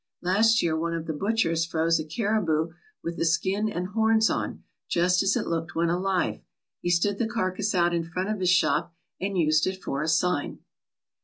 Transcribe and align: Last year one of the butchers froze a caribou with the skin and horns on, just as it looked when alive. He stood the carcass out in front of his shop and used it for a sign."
Last 0.23 0.63
year 0.63 0.75
one 0.75 0.95
of 0.95 1.05
the 1.05 1.13
butchers 1.13 1.63
froze 1.63 1.99
a 1.99 2.03
caribou 2.03 2.69
with 3.03 3.17
the 3.17 3.23
skin 3.23 3.69
and 3.69 3.89
horns 3.89 4.31
on, 4.31 4.63
just 4.89 5.21
as 5.21 5.35
it 5.35 5.45
looked 5.45 5.75
when 5.75 5.89
alive. 5.91 6.41
He 6.79 6.89
stood 6.89 7.19
the 7.19 7.27
carcass 7.29 7.75
out 7.75 7.93
in 7.93 8.03
front 8.05 8.29
of 8.29 8.39
his 8.39 8.49
shop 8.49 8.95
and 9.19 9.37
used 9.37 9.67
it 9.67 9.79
for 9.79 10.01
a 10.01 10.07
sign." 10.07 10.61